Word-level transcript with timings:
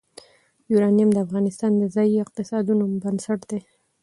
یورانیم 0.71 1.09
د 1.13 1.17
افغانستان 1.25 1.71
د 1.77 1.83
ځایي 1.95 2.15
اقتصادونو 2.25 2.83
بنسټ 3.03 3.39
دی. 3.51 3.61